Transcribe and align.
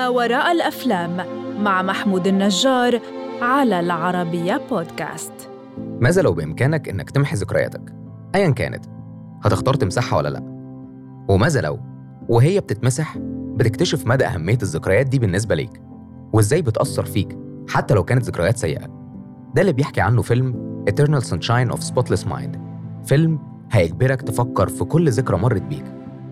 ما 0.00 0.08
وراء 0.08 0.52
الأفلام 0.52 1.16
مع 1.62 1.82
محمود 1.82 2.26
النجار 2.26 3.00
على 3.42 3.80
العربية 3.80 4.60
بودكاست. 4.70 5.32
ماذا 6.00 6.22
لو 6.22 6.32
بإمكانك 6.32 6.88
إنك 6.88 7.10
تمحي 7.10 7.36
ذكرياتك 7.36 7.94
أيا 8.34 8.50
كانت 8.50 8.84
هتختار 9.44 9.74
تمسحها 9.74 10.18
ولا 10.18 10.28
لأ؟ 10.28 10.42
وماذا 11.28 11.60
لو 11.60 11.80
وهي 12.28 12.60
بتتمسح 12.60 13.18
بتكتشف 13.56 14.06
مدى 14.06 14.26
أهمية 14.26 14.58
الذكريات 14.62 15.06
دي 15.06 15.18
بالنسبة 15.18 15.54
ليك 15.54 15.82
وإزاي 16.32 16.62
بتأثر 16.62 17.04
فيك 17.04 17.38
حتى 17.68 17.94
لو 17.94 18.04
كانت 18.04 18.22
ذكريات 18.22 18.56
سيئة. 18.56 18.86
ده 19.54 19.60
اللي 19.60 19.72
بيحكي 19.72 20.00
عنه 20.00 20.22
فيلم 20.22 20.70
Eternal 20.90 21.22
Sunshine 21.22 21.76
of 21.76 21.80
Spotless 21.80 22.24
Mind. 22.24 22.58
فيلم 23.04 23.38
هيجبرك 23.72 24.22
تفكر 24.22 24.68
في 24.68 24.84
كل 24.84 25.10
ذكرى 25.10 25.38
مرت 25.38 25.62
بيك 25.62 25.84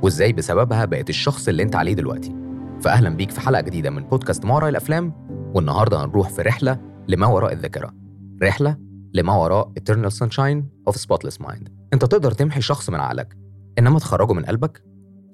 وإزاي 0.02 0.32
بسببها 0.32 0.84
بقيت 0.84 1.10
الشخص 1.10 1.48
اللي 1.48 1.62
أنت 1.62 1.76
عليه 1.76 1.94
دلوقتي. 1.94 2.47
فأهلا 2.80 3.08
بيك 3.10 3.30
في 3.30 3.40
حلقة 3.40 3.60
جديدة 3.60 3.90
من 3.90 4.04
بودكاست 4.04 4.44
ما 4.44 4.54
وراء 4.54 4.68
الأفلام 4.68 5.12
والنهاردة 5.54 6.04
هنروح 6.04 6.28
في 6.28 6.42
رحلة 6.42 6.80
لما 7.08 7.26
وراء 7.26 7.52
الذاكرة. 7.52 7.94
رحلة 8.42 8.76
لما 9.14 9.36
وراء 9.36 9.72
Eternal 9.80 10.10
Sunshine 10.10 10.62
of 10.90 10.94
Spotless 10.96 11.46
Mind. 11.46 11.68
أنت 11.92 12.04
تقدر 12.04 12.32
تمحي 12.32 12.60
شخص 12.60 12.90
من 12.90 13.00
عقلك 13.00 13.36
إنما 13.78 13.98
تخرجه 13.98 14.32
من 14.32 14.44
قلبك؟ 14.44 14.82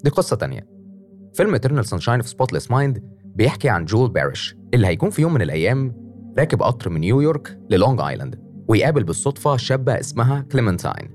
دي 0.03 0.09
قصة 0.09 0.35
تانية. 0.35 0.67
فيلم 1.33 1.55
Eternal 1.57 1.85
Sunshine 1.85 2.25
of 2.25 2.29
Spotless 2.29 2.67
Mind 2.67 2.99
بيحكي 3.25 3.69
عن 3.69 3.85
جول 3.85 4.09
باريش 4.09 4.55
اللي 4.73 4.87
هيكون 4.87 5.09
في 5.09 5.21
يوم 5.21 5.33
من 5.33 5.41
الأيام 5.41 5.95
راكب 6.39 6.63
قطر 6.63 6.89
من 6.89 7.01
نيويورك 7.01 7.59
للونج 7.69 8.01
آيلاند 8.01 8.39
ويقابل 8.67 9.03
بالصدفة 9.03 9.57
شابة 9.57 9.99
اسمها 9.99 10.41
كليمنتاين 10.41 11.09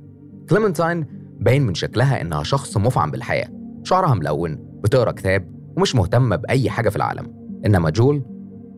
كليمنتاين 0.51 1.07
باين 1.41 1.67
من 1.67 1.75
شكلها 1.75 2.21
إنها 2.21 2.43
شخص 2.43 2.77
مفعم 2.77 3.11
بالحياة. 3.11 3.49
شعرها 3.85 4.15
ملون 4.15 4.81
بتقرأ 4.85 5.13
كتاب 5.13 5.60
ومش 5.77 5.95
مهتمة 5.95 6.37
بأي 6.37 6.71
حاجة 6.71 6.89
في 6.89 6.97
العالم. 6.97 7.35
إنما 7.67 7.91
جول 7.91 8.23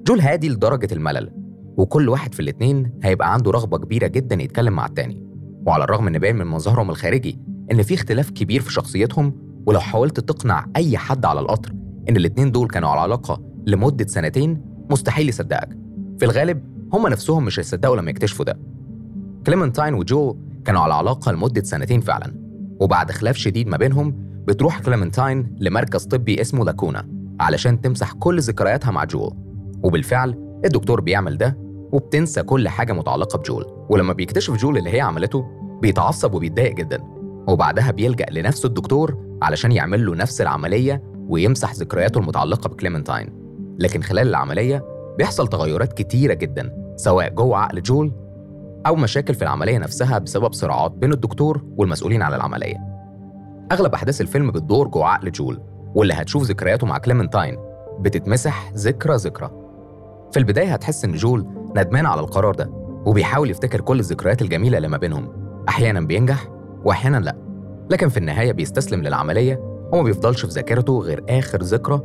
جول 0.07 0.21
هادي 0.21 0.48
لدرجة 0.48 0.89
الملل 0.93 1.31
وكل 1.77 2.09
واحد 2.09 2.35
في 2.35 2.41
الاتنين 2.41 2.93
هيبقى 3.03 3.33
عنده 3.33 3.51
رغبة 3.51 3.79
كبيرة 3.79 4.07
جدا 4.07 4.43
يتكلم 4.43 4.73
مع 4.73 4.87
التاني. 4.87 5.23
وعلى 5.67 5.85
الرغم 5.85 6.07
إن 6.07 6.19
باين 6.19 6.37
من 6.37 6.47
مظهرهم 6.47 6.91
الخارجي 6.91 7.39
إن 7.73 7.83
في 7.83 7.95
اختلاف 7.95 8.31
كبير 8.31 8.61
في 8.61 8.73
شخصيتهم 8.73 9.33
ولو 9.67 9.81
حاولت 9.81 10.20
تقنع 10.20 10.67
أي 10.77 10.98
حد 10.98 11.25
على 11.25 11.41
القطر 11.41 11.73
إن 12.09 12.17
الاتنين 12.17 12.53
دول 12.53 12.69
كانوا 12.69 12.89
على 12.89 13.01
علاقة 13.01 13.41
لمدة 13.67 14.07
سنتين 14.07 14.61
مستحيل 14.91 15.29
يصدقك. 15.29 15.69
في 16.19 16.25
الغالب 16.25 16.63
هم 16.93 17.07
نفسهم 17.07 17.45
مش 17.45 17.59
هيصدقوا 17.59 17.97
لما 17.97 18.11
يكتشفوا 18.11 18.45
ده. 18.45 18.59
كليمنتاين 19.47 19.95
وجول 19.95 20.36
كانوا 20.65 20.81
على 20.81 20.95
علاقة 20.95 21.33
لمدة 21.33 21.63
سنتين 21.63 22.01
فعلا. 22.01 22.35
وبعد 22.81 23.11
خلاف 23.11 23.37
شديد 23.37 23.69
ما 23.69 23.77
بينهم 23.77 24.15
بتروح 24.47 24.81
كليمنتاين 24.81 25.57
لمركز 25.61 26.05
طبي 26.05 26.41
اسمه 26.41 26.65
لاكونا 26.65 27.09
علشان 27.41 27.81
تمسح 27.81 28.12
كل 28.12 28.41
ذكرياتها 28.41 28.91
مع 28.91 29.05
جول. 29.05 29.33
وبالفعل 29.83 30.59
الدكتور 30.65 31.01
بيعمل 31.01 31.39
ده 31.39 31.59
وبتنسى 31.93 32.43
كل 32.43 32.69
حاجة 32.69 32.93
متعلقة 32.93 33.39
بجول. 33.39 33.87
ولما 33.91 34.13
بيكتشف 34.13 34.55
جول 34.55 34.79
اللي 34.79 34.91
هي 34.91 35.01
عملته 35.01 35.45
بيتعصب 35.83 36.35
وبيتضايق 36.35 36.75
جدا. 36.75 36.98
وبعدها 37.48 37.91
بيلجأ 37.91 38.27
لنفس 38.31 38.65
الدكتور 38.65 39.39
علشان 39.43 39.73
يعمل 39.73 40.07
له 40.07 40.15
نفس 40.15 40.41
العملية 40.41 41.03
ويمسح 41.29 41.75
ذكرياته 41.75 42.19
المتعلقة 42.19 42.69
بكليمنتاين. 42.69 43.29
لكن 43.79 44.03
خلال 44.03 44.29
العملية 44.29 44.85
بيحصل 45.19 45.48
تغيرات 45.48 45.93
كتيرة 45.93 46.35
جدا 46.35 46.73
سواء 46.97 47.35
جوه 47.35 47.59
عقل 47.59 47.83
جول 47.83 48.13
أو 48.87 48.97
مشاكل 48.97 49.35
في 49.35 49.43
العملية 49.43 49.79
نفسها 49.79 50.19
بسبب 50.19 50.53
صراعات 50.53 50.93
بين 50.93 51.13
الدكتور 51.13 51.65
والمسؤولين 51.77 52.23
عن 52.23 52.35
العملية. 52.35 52.92
أغلب 53.73 53.95
أحداث 53.95 54.20
الفيلم 54.20 54.51
بتدور 54.51 54.89
جوه 54.89 55.06
عقل 55.06 55.31
جول 55.31 55.61
واللي 55.95 56.15
هتشوف 56.15 56.42
ذكرياته 56.42 56.87
مع 56.87 56.98
كليمنتاين 56.98 57.59
بتتمسح 58.01 58.73
ذكرى 58.74 59.17
ذكرى. 59.17 59.51
في 60.33 60.39
البداية 60.39 60.73
هتحس 60.73 61.05
إن 61.05 61.13
جول 61.13 61.46
ندمان 61.77 62.07
على 62.07 62.20
القرار 62.20 62.55
ده 62.55 62.70
وبيحاول 63.07 63.51
يفتكر 63.51 63.80
كل 63.80 64.01
الذكريات 64.01 64.42
الجميلة 64.42 64.77
اللي 64.77 64.89
ما 64.89 64.96
بينهم. 64.96 65.29
أحيانا 65.69 66.01
بينجح 66.01 66.48
وأحيانا 66.85 67.17
لأ 67.17 67.36
لكن 67.91 68.08
في 68.08 68.17
النهاية 68.17 68.52
بيستسلم 68.52 69.02
للعملية 69.02 69.61
وما 69.92 70.02
بيفضلش 70.02 70.46
في 70.46 70.52
ذاكرته 70.52 70.98
غير 70.98 71.25
آخر 71.29 71.63
ذكرى 71.63 72.01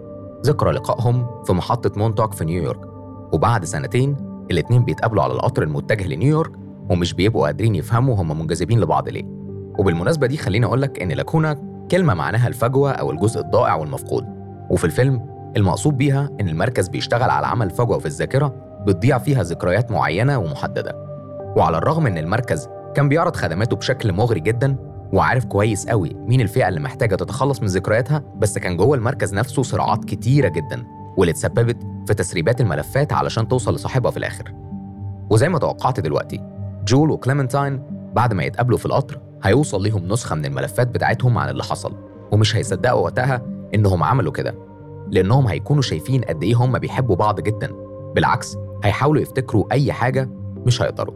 ذكرى 0.45 0.71
لقائهم 0.71 1.43
في 1.43 1.53
محطة 1.53 1.91
مونتوك 1.99 2.33
في 2.33 2.45
نيويورك. 2.45 2.81
وبعد 3.33 3.65
سنتين 3.65 4.15
الاتنين 4.51 4.83
بيتقابلوا 4.83 5.23
على 5.23 5.33
القطر 5.33 5.63
المتجه 5.63 6.07
لنيويورك 6.07 6.51
ومش 6.89 7.13
بيبقوا 7.13 7.45
قادرين 7.45 7.75
يفهموا 7.75 8.15
هما 8.15 8.33
منجذبين 8.33 8.79
لبعض 8.79 9.09
ليه. 9.09 9.36
وبالمناسبة 9.77 10.27
دي 10.27 10.37
خليني 10.37 10.65
أقولك 10.65 11.01
إن 11.01 11.11
لاكونا 11.11 11.55
كلمة 11.91 12.13
معناها 12.13 12.47
الفجوة 12.47 12.91
أو 12.91 13.11
الجزء 13.11 13.41
الضائع 13.41 13.75
والمفقود. 13.75 14.25
وفي 14.69 14.85
الفيلم 14.85 15.25
المقصود 15.57 15.97
بيها 15.97 16.29
إن 16.41 16.49
المركز 16.49 16.87
بيشتغل 16.87 17.29
على 17.29 17.47
عمل 17.47 17.69
فجوة 17.69 17.99
في 17.99 18.05
الذاكرة 18.05 18.55
بتضيع 18.87 19.17
فيها 19.17 19.43
ذكريات 19.43 19.91
معينة 19.91 20.37
ومحددة. 20.37 20.95
وعلى 21.57 21.77
الرغم 21.77 22.07
إن 22.07 22.17
المركز 22.17 22.69
كان 22.95 23.09
بيعرض 23.09 23.35
خدماته 23.35 23.75
بشكل 23.75 24.13
مغري 24.13 24.39
جدا 24.39 24.75
وعارف 25.13 25.45
كويس 25.45 25.87
قوي 25.87 26.15
مين 26.15 26.41
الفئة 26.41 26.67
اللي 26.67 26.79
محتاجة 26.79 27.15
تتخلص 27.15 27.61
من 27.61 27.67
ذكرياتها 27.67 28.23
بس 28.37 28.57
كان 28.57 28.77
جوه 28.77 28.97
المركز 28.97 29.33
نفسه 29.33 29.63
صراعات 29.63 30.05
كتيرة 30.05 30.47
جدا 30.47 30.83
واللي 31.17 31.31
اتسببت 31.31 31.77
في 32.07 32.13
تسريبات 32.13 32.61
الملفات 32.61 33.13
علشان 33.13 33.47
توصل 33.47 33.75
لصاحبها 33.75 34.11
في 34.11 34.17
الآخر. 34.17 34.53
وزي 35.29 35.49
ما 35.49 35.59
توقعت 35.59 35.99
دلوقتي 35.99 36.41
جول 36.87 37.11
وكليمنتاين 37.11 37.83
بعد 38.15 38.33
ما 38.33 38.43
يتقابلوا 38.43 38.77
في 38.77 38.85
القطر 38.85 39.26
هيوصل 39.43 39.83
ليهم 39.83 40.07
نسخة 40.07 40.35
من 40.35 40.45
الملفات 40.45 40.87
بتاعتهم 40.87 41.37
عن 41.37 41.49
اللي 41.49 41.63
حصل 41.63 41.93
ومش 42.31 42.55
هيصدقوا 42.55 43.01
وقتها 43.01 43.41
إنهم 43.75 44.03
عملوا 44.03 44.31
كده 44.31 44.55
لأنهم 45.11 45.47
هيكونوا 45.47 45.81
شايفين 45.81 46.21
قد 46.21 46.43
إيه 46.43 46.55
هم 46.55 46.79
بيحبوا 46.79 47.15
بعض 47.15 47.39
جدا. 47.41 47.71
بالعكس 48.15 48.57
هيحاولوا 48.83 49.21
يفتكروا 49.21 49.65
أي 49.71 49.91
حاجة 49.93 50.29
مش 50.65 50.81
هيقدروا. 50.81 51.13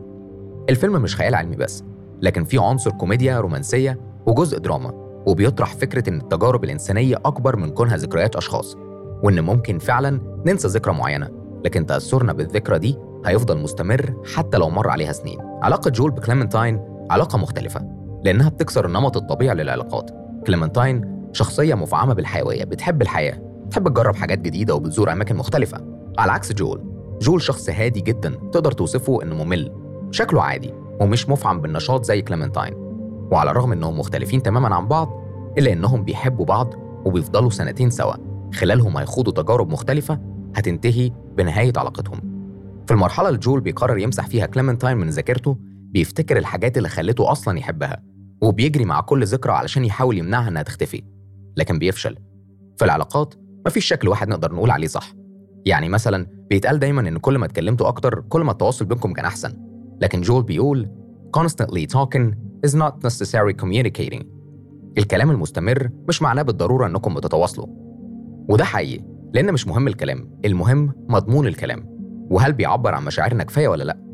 الفيلم 0.70 1.02
مش 1.02 1.16
خيال 1.16 1.36
علمي 1.36 1.56
بس 1.56 1.84
لكن 2.22 2.44
فيه 2.44 2.62
عنصر 2.62 2.92
كوميديا 2.92 3.40
رومانسية 3.40 4.00
وجزء 4.26 4.60
دراما 4.60 4.94
وبيطرح 5.26 5.74
فكرة 5.74 6.10
إن 6.10 6.18
التجارب 6.22 6.64
الإنسانية 6.64 7.16
أكبر 7.26 7.56
من 7.56 7.70
كونها 7.70 7.98
ذكريات 7.98 8.36
أشخاص 8.36 8.76
وإن 9.24 9.42
ممكن 9.42 9.80
فعلا 9.80 10.22
ننسى 10.46 10.68
ذكرى 10.68 10.94
معينة 10.94 11.30
لكن 11.66 11.86
تأثرنا 11.86 12.34
بالذكرى 12.34 12.80
دي 12.80 12.98
هيفضل 13.26 13.58
مستمر 13.58 14.14
حتى 14.36 14.58
لو 14.58 14.70
مر 14.70 14.90
عليها 14.90 15.12
سنين. 15.12 15.40
علاقة 15.64 15.90
جول 15.90 16.12
بكليمنتاين 16.12 16.80
علاقة 17.12 17.38
مختلفة. 17.38 18.01
لأنها 18.24 18.50
بتكسر 18.50 18.86
النمط 18.86 19.18
الطبيعي 19.18 19.56
للعلاقات. 19.56 20.12
كليمنتاين 20.48 21.30
شخصية 21.34 21.76
مفعمة 21.76 22.14
بالحيوية 22.14 22.64
بتحب 22.64 23.02
الحياة 23.02 23.40
بتحب 23.66 23.88
تجرب 23.88 24.16
حاجات 24.16 24.40
جديدة 24.40 24.76
وبتزور 24.76 25.12
أماكن 25.12 25.36
مختلفة. 25.36 25.78
على 26.18 26.32
عكس 26.32 26.54
جول 26.54 26.82
جول 27.22 27.42
شخص 27.42 27.70
هادي 27.70 28.02
جدا 28.02 28.30
تقدر 28.30 28.72
توصفه 28.72 29.24
إنه 29.24 29.44
ممل 29.44 29.72
شكله 30.12 30.42
عادي 30.42 30.74
ومش 31.00 31.30
مفعم 31.30 31.62
بالنشاط 31.62 32.06
زي 32.06 32.22
كليمنتاين. 32.22 32.74
وعلى 33.32 33.52
الرغم 33.52 33.72
إنهم 33.72 34.00
مختلفين 34.00 34.44
تماما 34.44 34.76
عن 34.76 34.88
بعض 34.88 35.10
إلا 35.58 35.74
إنهم 35.74 36.04
بيحبوا 36.04 36.46
بعض 36.46 36.74
وبيفضلوا 37.06 37.50
سنتين 37.50 37.90
سوا. 37.90 38.14
خلالهم 38.54 38.98
هيخوضوا 38.98 39.44
تجارب 39.44 39.70
مختلفة 39.70 40.20
هتنتهي 40.56 41.12
بنهاية 41.38 41.74
علاقتهم. 41.78 42.20
في 42.86 42.94
المرحلة 42.94 43.28
اللي 43.28 43.40
جول 43.40 43.62
بيقرر 43.62 43.98
يمسح 43.98 44.28
فيها 44.28 44.46
كليمنتاين 44.46 44.98
من 44.98 45.10
ذاكرته 45.10 45.58
بيفتكر 45.92 46.38
الحاجات 46.38 46.78
اللي 46.78 46.90
خلته 46.90 47.32
أصلا 47.32 47.60
يحبها 47.60 48.04
وبيجري 48.42 48.86
مع 48.86 49.02
كل 49.02 49.26
ذكرى 49.26 49.54
علشان 49.54 49.86
يحاول 49.86 50.18
يمنعها 50.18 50.48
إنها 50.48 50.62
تختفي 50.64 51.04
لكن 51.58 51.80
بيفشل. 51.80 52.18
في 52.78 52.86
العلاقات 52.86 53.34
مفيش 53.66 53.86
شكل 53.86 54.08
واحد 54.08 54.28
نقدر 54.30 54.54
نقول 54.54 54.72
عليه 54.72 54.88
صح. 54.88 55.14
يعني 55.66 55.90
مثلا 55.90 56.28
بيتقال 56.50 56.80
دايما 56.80 57.02
إن 57.02 57.18
كل 57.18 57.38
ما 57.38 57.46
اتكلمتوا 57.46 57.88
أكتر 57.88 58.22
كل 58.30 58.42
ما 58.42 58.52
التواصل 58.52 58.86
بينكم 58.86 59.14
كان 59.14 59.26
أحسن 59.26 59.54
لكن 60.02 60.22
جول 60.22 60.44
بيقول 60.44 60.90
constantly 61.38 61.86
talking 61.98 62.34
is 62.68 62.74
not 62.74 62.94
necessarily 63.08 63.54
communicating. 63.64 64.24
الكلام 64.98 65.32
المستمر 65.32 65.90
مش 66.08 66.22
معناه 66.22 66.42
بالضرورة 66.42 66.88
إنكم 66.88 67.14
بتتواصلوا. 67.14 67.68
وده 68.50 68.64
حقيقي 68.64 69.04
لأن 69.34 69.54
مش 69.54 69.68
مهم 69.68 69.88
الكلام 69.88 70.40
المهم 70.46 70.94
مضمون 71.10 71.48
الكلام. 71.48 71.86
وهل 72.32 72.54
بيعبر 72.54 72.96
عن 72.96 73.06
مشاعرنا 73.06 73.44
كفاية 73.44 73.68
ولا 73.68 73.84
لأ؟ 73.84 74.11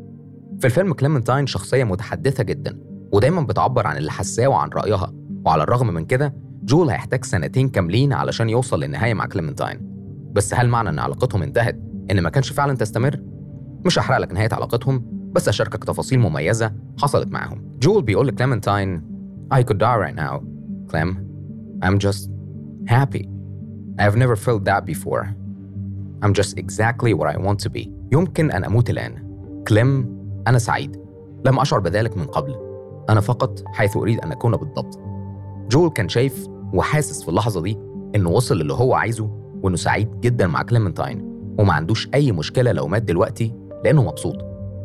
في 0.58 0.64
الفيلم 0.64 0.92
كليمنتاين 0.92 1.46
شخصية 1.46 1.84
متحدثة 1.84 2.44
جدا 2.44 2.78
ودايما 3.12 3.42
بتعبر 3.42 3.86
عن 3.86 3.96
اللي 3.96 4.10
حاساه 4.10 4.48
وعن 4.48 4.68
رأيها. 4.68 5.12
وعلى 5.44 5.62
الرغم 5.62 5.86
من 5.94 6.04
كده 6.04 6.34
جول 6.64 6.90
هيحتاج 6.90 7.24
سنتين 7.24 7.68
كاملين 7.68 8.12
علشان 8.12 8.48
يوصل 8.48 8.80
للنهاية 8.80 9.14
مع 9.14 9.26
كليمنتاين. 9.26 9.80
بس 10.32 10.54
هل 10.54 10.68
معنى 10.68 10.88
إن 10.88 10.98
علاقتهم 10.98 11.42
انتهت؟ 11.42 11.80
إن 12.10 12.20
ما 12.20 12.30
كانش 12.30 12.52
ينفع 12.52 12.76
تستمر؟ 12.76 13.20
مش 13.86 13.98
هحرق 13.98 14.18
لك 14.18 14.32
نهاية 14.32 14.48
علاقتهم 14.52 15.04
بس 15.32 15.48
أشاركك 15.48 15.84
تفاصيل 15.84 16.18
مميزة 16.20 16.72
حصلت 17.02 17.28
معاهم. 17.28 17.76
جول 17.82 18.02
بيقول 18.02 18.26
لكليمنتاين 18.28 19.02
I 19.54 19.58
could 19.58 19.78
die 19.78 19.96
right 19.96 20.16
now. 20.16 20.42
Clem 20.92 21.16
I'm 21.84 21.98
just 21.98 22.30
happy. 22.86 23.28
I've 23.98 24.16
never 24.16 24.36
felt 24.36 24.64
that 24.64 24.84
before. 24.84 25.24
I'm 26.22 26.32
just 26.32 26.58
exactly 26.58 27.14
where 27.14 27.28
I 27.28 27.36
want 27.36 27.60
to 27.60 27.70
be. 27.70 27.90
يمكن 28.12 28.50
أن 28.50 28.64
أموت 28.64 28.90
الآن. 28.90 29.28
كليم 29.68 30.17
أنا 30.46 30.58
سعيد. 30.58 30.96
لم 31.46 31.58
أشعر 31.58 31.80
بذلك 31.80 32.16
من 32.16 32.24
قبل. 32.26 32.54
أنا 33.10 33.20
فقط 33.20 33.62
حيث 33.66 33.96
أريد 33.96 34.20
أن 34.20 34.32
أكون 34.32 34.56
بالضبط. 34.56 34.98
جول 35.70 35.90
كان 35.90 36.08
شايف 36.08 36.46
وحاسس 36.74 37.22
في 37.22 37.28
اللحظة 37.28 37.62
دي 37.62 37.78
إنه 38.14 38.30
وصل 38.30 38.58
للي 38.58 38.72
هو 38.72 38.94
عايزه 38.94 39.30
وإنه 39.62 39.76
سعيد 39.76 40.20
جدا 40.20 40.46
مع 40.46 40.62
كليمنتاين 40.62 41.38
وما 41.58 41.72
عندوش 41.72 42.08
أي 42.14 42.32
مشكلة 42.32 42.72
لو 42.72 42.88
مات 42.88 43.02
دلوقتي 43.02 43.54
لأنه 43.84 44.02
مبسوط. 44.02 44.36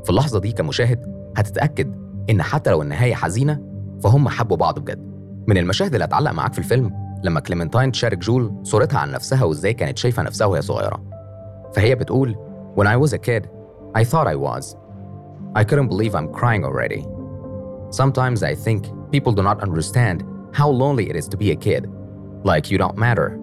في 0.03 0.09
اللحظة 0.09 0.39
دي 0.39 0.51
كمشاهد 0.51 0.99
هتتأكد 1.37 1.95
إن 2.29 2.41
حتى 2.41 2.71
لو 2.71 2.81
النهاية 2.81 3.13
حزينة 3.13 3.59
فهم 4.03 4.29
حبوا 4.29 4.57
بعض 4.57 4.79
بجد. 4.79 5.13
من 5.47 5.57
المشاهد 5.57 5.93
اللي 5.93 6.05
هتعلق 6.05 6.31
معاك 6.31 6.53
في 6.53 6.59
الفيلم 6.59 6.91
لما 7.23 7.39
كليمنتاين 7.39 7.91
تشارك 7.91 8.17
جول 8.17 8.53
صورتها 8.63 8.99
عن 8.99 9.11
نفسها 9.11 9.43
وإزاي 9.43 9.73
كانت 9.73 9.97
شايفة 9.97 10.23
نفسها 10.23 10.47
وهي 10.47 10.61
صغيرة. 10.61 11.03
فهي 11.73 11.95
بتقول 11.95 12.35
When 12.75 12.87
I 12.87 12.97
was 13.05 13.13
a 13.13 13.17
kid, 13.19 13.43
I 13.97 14.03
thought 14.03 14.27
I 14.27 14.35
was. 14.35 14.75
I 15.54 15.64
couldn't 15.64 15.88
believe 15.88 16.14
I'm 16.14 16.32
crying 16.32 16.64
already. 16.64 17.06
Sometimes 17.90 18.42
I 18.42 18.54
think 18.54 18.86
people 19.10 19.32
do 19.32 19.42
not 19.42 19.62
understand 19.62 20.24
how 20.52 20.68
lonely 20.68 21.08
it 21.10 21.16
is 21.16 21.28
to 21.28 21.36
be 21.36 21.50
a 21.50 21.56
kid, 21.56 21.90
like 22.44 22.70
you 22.70 22.78
don't 22.78 22.96
matter. 22.96 23.38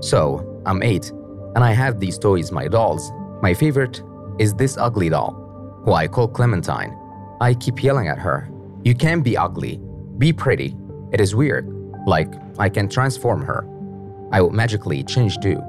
So, 0.00 0.60
I'm 0.66 0.82
eight, 0.82 1.10
and 1.54 1.64
I 1.64 1.72
have 1.72 2.00
these 2.00 2.18
toys, 2.18 2.52
my 2.52 2.68
dolls. 2.68 3.10
My 3.42 3.54
favorite 3.54 4.02
is 4.38 4.54
this 4.54 4.76
ugly 4.76 5.08
doll, 5.08 5.32
who 5.84 5.92
I 5.92 6.06
call 6.08 6.28
Clementine. 6.28 6.96
I 7.40 7.54
keep 7.54 7.82
yelling 7.82 8.08
at 8.08 8.18
her, 8.18 8.48
You 8.84 8.94
can't 8.94 9.22
be 9.22 9.36
ugly, 9.36 9.80
be 10.18 10.32
pretty. 10.32 10.76
It 11.12 11.20
is 11.20 11.34
weird, 11.34 11.64
like 12.06 12.32
I 12.58 12.68
can 12.68 12.88
transform 12.88 13.42
her. 13.42 13.64
I 14.32 14.40
would 14.42 14.52
magically 14.52 15.04
change 15.04 15.38
too. 15.38 15.60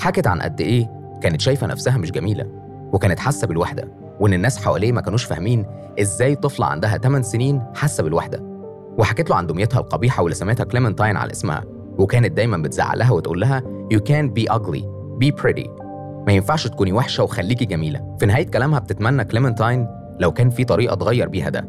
حكت 0.00 0.26
عن 0.26 0.42
قد 0.42 0.60
إيه 0.60 0.90
كانت 1.22 1.40
شايفة 1.40 1.66
نفسها 1.66 1.96
مش 1.98 2.10
جميلة 2.10 2.46
وكانت 2.92 3.18
حاسة 3.18 3.46
بالوحدة 3.46 3.88
وإن 4.19 4.33
الناس 4.33 4.57
حواليها 4.65 4.91
ما 4.91 5.01
كانوش 5.01 5.23
فاهمين 5.23 5.65
إزاي 6.01 6.35
طفلة 6.35 6.65
عندها 6.65 6.97
8 6.97 7.21
سنين 7.23 7.61
حاسة 7.75 8.03
بالوحدة. 8.03 8.43
وحكت 8.97 9.29
له 9.29 9.35
عن 9.35 9.47
دميتها 9.47 9.79
القبيحة 9.79 10.23
واللي 10.23 10.35
سميتها 10.35 10.63
كليمنتاين 10.63 11.17
على 11.17 11.31
اسمها 11.31 11.63
وكانت 11.97 12.31
دايما 12.31 12.57
بتزعق 12.57 12.95
لها 12.95 13.11
وتقول 13.11 13.41
لها 13.41 13.63
You 13.93 13.97
can't 13.97 14.31
be 14.39 14.53
ugly. 14.53 14.83
Be 15.23 15.41
pretty. 15.41 15.69
ما 16.27 16.33
ينفعش 16.33 16.67
تكوني 16.67 16.93
وحشة 16.93 17.23
وخليكي 17.23 17.65
جميلة. 17.65 18.15
في 18.19 18.25
نهاية 18.25 18.47
كلامها 18.47 18.79
بتتمنى 18.79 19.23
كليمنتاين 19.25 19.87
لو 20.19 20.31
كان 20.31 20.49
في 20.49 20.63
طريقة 20.63 20.95
تغير 20.95 21.27
بيها 21.29 21.49
ده. 21.49 21.67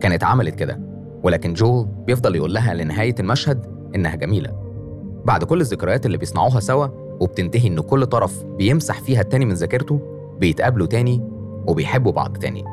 كانت 0.00 0.24
عملت 0.24 0.54
كده. 0.54 0.80
ولكن 1.22 1.52
جول 1.54 1.88
بيفضل 2.06 2.36
يقول 2.36 2.54
لها 2.54 2.74
لنهاية 2.74 3.14
المشهد 3.20 3.66
إنها 3.94 4.14
جميلة. 4.16 4.50
بعد 5.24 5.44
كل 5.44 5.60
الذكريات 5.60 6.06
اللي 6.06 6.18
بيصنعوها 6.18 6.60
سوا 6.60 6.86
وبتنتهي 7.20 7.68
إن 7.68 7.80
كل 7.80 8.06
طرف 8.06 8.44
بيمسح 8.44 9.00
فيها 9.00 9.20
التاني 9.20 9.44
من 9.44 9.54
ذاكرته 9.54 10.00
بيتقابلوا 10.38 10.86
تاني 10.86 11.31
وبيحبوا 11.66 12.12
بعض 12.12 12.36
تاني. 12.36 12.64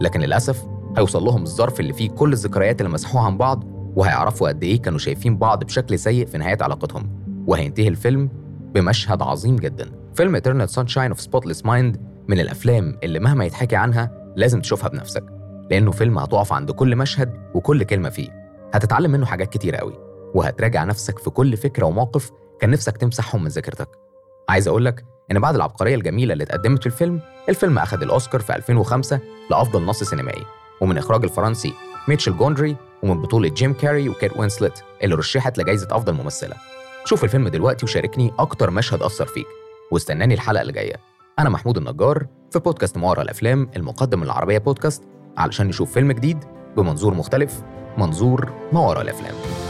لكن 0.00 0.20
للأسف 0.20 0.66
هيوصل 0.96 1.24
لهم 1.24 1.42
الظرف 1.42 1.80
اللي 1.80 1.92
فيه 1.92 2.10
كل 2.10 2.32
الذكريات 2.32 2.80
اللي 2.80 2.92
مسحوها 2.92 3.22
عن 3.24 3.38
بعض 3.38 3.64
وهيعرفوا 3.96 4.48
قد 4.48 4.62
إيه 4.62 4.82
كانوا 4.82 4.98
شايفين 4.98 5.38
بعض 5.38 5.64
بشكل 5.64 5.98
سيء 5.98 6.26
في 6.26 6.38
نهاية 6.38 6.58
علاقتهم. 6.60 7.10
وهينتهي 7.46 7.88
الفيلم 7.88 8.28
بمشهد 8.74 9.22
عظيم 9.22 9.56
جدا. 9.56 9.92
فيلم 10.14 10.38
Eternal 10.38 10.70
Sunshine 10.70 11.16
of 11.16 11.20
Spotless 11.26 11.62
Mind 11.62 11.98
من 12.28 12.40
الأفلام 12.40 12.98
اللي 13.02 13.18
مهما 13.18 13.44
يتحكي 13.44 13.76
عنها 13.76 14.32
لازم 14.36 14.60
تشوفها 14.60 14.88
بنفسك. 14.88 15.24
لأنه 15.70 15.90
فيلم 15.90 16.18
هتقف 16.18 16.52
عند 16.52 16.70
كل 16.70 16.96
مشهد 16.96 17.32
وكل 17.54 17.82
كلمة 17.82 18.08
فيه. 18.08 18.28
هتتعلم 18.74 19.10
منه 19.10 19.26
حاجات 19.26 19.48
كتيرة 19.48 19.76
قوي 19.76 19.98
وهتراجع 20.34 20.84
نفسك 20.84 21.18
في 21.18 21.30
كل 21.30 21.56
فكرة 21.56 21.86
وموقف 21.86 22.30
كان 22.60 22.70
نفسك 22.70 22.96
تمسحهم 22.96 23.42
من 23.42 23.48
ذاكرتك. 23.48 23.88
عايز 24.48 24.68
أقول 24.68 24.84
لك 24.84 25.04
إن 25.30 25.40
بعد 25.40 25.54
العبقرية 25.54 25.94
الجميلة 25.94 26.32
اللي 26.32 26.44
اتقدمت 26.44 26.80
في 26.80 26.86
الفيلم 26.86 27.20
الفيلم 27.48 27.78
أخذ 27.78 28.02
الأوسكار 28.02 28.40
في 28.40 28.56
2005 28.56 29.20
لأفضل 29.50 29.82
نص 29.82 30.02
سينمائي 30.02 30.42
ومن 30.80 30.98
إخراج 30.98 31.24
الفرنسي 31.24 31.72
ميشيل 32.08 32.36
جوندري 32.36 32.76
ومن 33.02 33.22
بطولة 33.22 33.48
جيم 33.48 33.72
كاري 33.72 34.08
وكيت 34.08 34.36
وينسلت 34.36 34.84
اللي 35.02 35.14
رشحت 35.14 35.58
لجائزة 35.58 35.88
أفضل 35.90 36.12
ممثلة. 36.12 36.56
شوف 37.04 37.24
الفيلم 37.24 37.48
دلوقتي 37.48 37.84
وشاركني 37.84 38.32
أكتر 38.38 38.70
مشهد 38.70 39.02
أثر 39.02 39.26
فيك 39.26 39.46
واستناني 39.92 40.34
الحلقة 40.34 40.62
اللي 40.62 40.72
جاية. 40.72 40.96
أنا 41.38 41.50
محمود 41.50 41.76
النجار 41.76 42.26
في 42.50 42.58
بودكاست 42.58 42.96
ما 42.96 43.22
الأفلام 43.22 43.70
المقدم 43.76 44.22
العربية 44.22 44.58
بودكاست 44.58 45.02
علشان 45.36 45.66
نشوف 45.66 45.92
فيلم 45.92 46.12
جديد 46.12 46.44
بمنظور 46.76 47.14
مختلف 47.14 47.62
منظور 47.98 48.52
ما 48.72 49.02
الأفلام. 49.02 49.65